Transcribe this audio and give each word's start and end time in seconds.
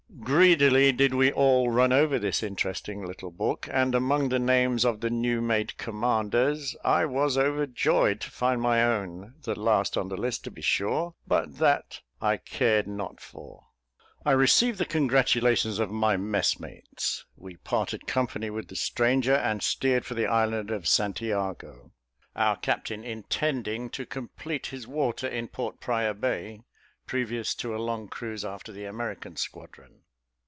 Greedily 0.23 0.91
did 0.91 1.13
we 1.15 1.31
all 1.31 1.71
run 1.71 1.91
over 1.91 2.19
this 2.19 2.43
interesting 2.43 3.03
little 3.03 3.31
book, 3.31 3.67
and 3.71 3.95
among 3.95 4.29
the 4.29 4.37
names 4.39 4.85
of 4.85 4.99
the 5.01 5.09
new 5.09 5.41
made 5.41 5.75
commanders, 5.77 6.75
I 6.85 7.05
was 7.05 7.37
overjoyed 7.39 8.21
to 8.21 8.29
find 8.31 8.61
my 8.61 8.83
own; 8.83 9.33
the 9.41 9.59
last 9.59 9.97
on 9.97 10.09
the 10.09 10.15
list 10.17 10.43
to 10.43 10.51
be 10.51 10.61
sure, 10.61 11.15
but 11.27 11.57
that 11.57 12.01
I 12.21 12.37
cared 12.37 12.87
not 12.87 13.19
for. 13.19 13.65
I 14.23 14.31
received 14.33 14.77
the 14.77 14.85
congratulations 14.85 15.79
of 15.79 15.89
my 15.91 16.15
messmates; 16.17 17.25
we 17.35 17.55
parted 17.57 18.05
company 18.07 18.49
with 18.51 18.67
the 18.69 18.75
stranger, 18.75 19.33
and 19.35 19.63
steered 19.63 20.05
for 20.05 20.13
the 20.13 20.27
island 20.27 20.69
of 20.71 20.87
St 20.87 21.19
Jago, 21.19 21.91
our 22.37 22.55
captain 22.57 23.03
intending 23.03 23.89
to 23.91 24.05
complete 24.05 24.67
his 24.67 24.87
water 24.87 25.27
in 25.27 25.47
Port 25.47 25.79
Praya 25.81 26.13
Bay, 26.13 26.61
previous 27.07 27.53
to 27.55 27.75
a 27.75 27.77
long 27.81 28.07
cruise 28.07 28.45
after 28.45 28.71
the 28.71 28.85
American 28.85 29.35
squadron. 29.35 29.97